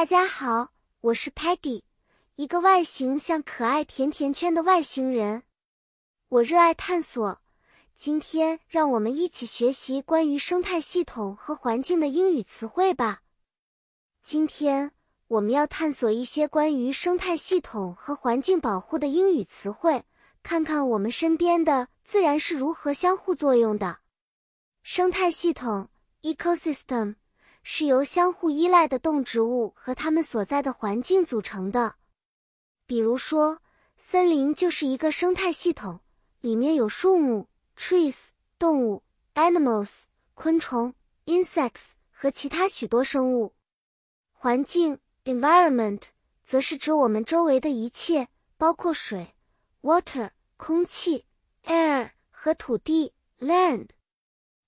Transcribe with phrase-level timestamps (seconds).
[0.00, 0.72] 大家好，
[1.02, 1.82] 我是 Peggy，
[2.36, 5.42] 一个外形像可爱甜甜圈的外星人。
[6.30, 7.42] 我热爱探索。
[7.94, 13.20] 今天让我们一起学习关于生态系统和环境的英语词汇吧。
[14.22, 14.92] 今天
[15.28, 20.04] 我们要探索一些关于生态系统和环境保护的英语词汇，
[20.42, 23.98] 看看我们身边的自然是如何相互作用的。
[24.82, 25.90] 生态系统
[26.22, 27.16] （ecosystem）
[27.62, 31.96] 是由相互依赖的动植物和它们所在的环境组成的。
[32.86, 33.60] 比如说，
[33.96, 36.00] 森林就是一个生态系统，
[36.40, 37.48] 里面有树木。
[37.76, 39.02] trees 动物
[39.34, 40.94] ，animals 昆虫
[41.24, 43.54] ，insects 和其他许多生物。
[44.32, 46.02] 环境 environment
[46.42, 49.34] 则是指我们周围的一切，包括水
[49.80, 51.24] water 空气
[51.64, 53.88] air 和土地 land。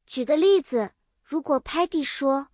[0.07, 2.49] 举个例子，如果 Peggy 说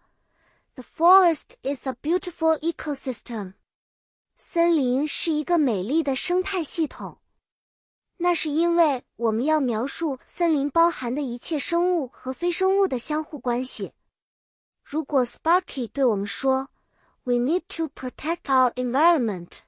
[0.78, 3.54] ，The forest is a beautiful ecosystem，
[4.36, 7.18] 森林是一个美丽的生态系统。
[8.18, 13.92] 那是因为我们要描述森林包含的一切生物和非生物的相互关系。
[14.84, 16.68] 如果 Sparky 对我们说
[17.24, 19.58] ，We need to protect our environment，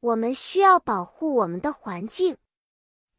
[0.00, 2.36] 我们需要保护我们的环境，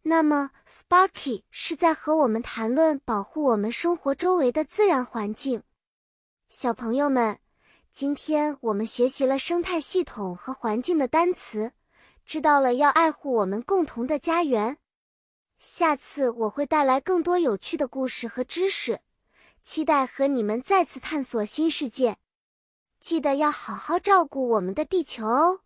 [0.02, 5.64] 那么 Sparky 是在和我们谈论保护我们生活周围的自然环境。
[6.58, 7.38] 小朋友们，
[7.92, 11.74] 今天我们学习了生态系统和环境的单词。
[12.26, 14.78] 知道了，要爱护我们共同的家园。
[15.60, 19.02] 下次我会带来更多有趣的故事和知识，
[19.64, 22.16] 期待和你们再次探索新世界。
[23.02, 25.60] 记得要好好照顾我们的地球哦！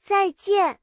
[0.00, 0.81] 再见。